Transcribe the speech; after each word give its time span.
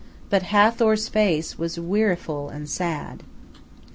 But 0.31 0.41
Hathor's 0.41 1.07
face 1.07 1.59
was 1.59 1.77
weariful 1.79 2.49
and 2.49 2.67
sad. 2.67 3.21